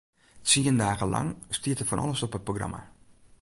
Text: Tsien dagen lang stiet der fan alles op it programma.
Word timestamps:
Tsien 0.45 0.77
dagen 0.81 1.07
lang 1.15 1.29
stiet 1.57 1.77
der 1.79 1.89
fan 1.89 2.03
alles 2.03 2.23
op 2.25 2.35
it 2.37 2.47
programma. 2.47 2.81